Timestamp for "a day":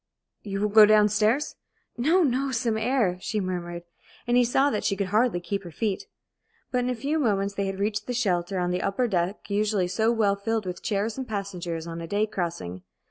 12.01-12.25